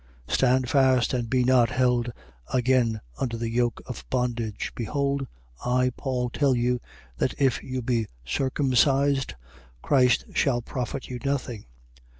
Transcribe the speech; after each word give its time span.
5:1. 0.27 0.33
Stand 0.33 0.69
fast 0.71 1.13
and 1.13 1.29
be 1.29 1.43
not 1.43 1.69
held 1.69 2.11
again 2.51 3.01
under 3.19 3.37
the 3.37 3.51
yoke 3.51 3.83
of 3.85 4.03
bondage. 4.09 4.71
5:2. 4.71 4.71
Behold, 4.75 5.27
I 5.63 5.91
Paul 5.95 6.31
tell 6.31 6.55
you, 6.55 6.81
that 7.19 7.35
if 7.37 7.61
you 7.61 7.83
be 7.83 8.07
circumcised, 8.25 9.35
Christ 9.83 10.25
shall 10.33 10.63
profit 10.63 11.07
you 11.07 11.19
nothing. 11.23 11.67